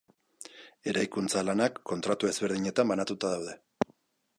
Eraikuntza 0.93 1.45
lanak 1.49 1.79
kontratu 1.93 2.33
ezberdinetan 2.33 2.95
banatuta 2.95 3.35
daude. 3.37 3.61